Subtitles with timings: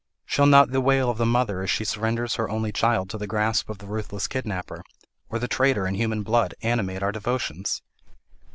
[0.25, 3.27] Shall not the wail of the mother as she surrenders her only child to the
[3.27, 4.83] grasp of the ruthless kidnapper,
[5.29, 7.83] or the trader in human blood, animate our devotions?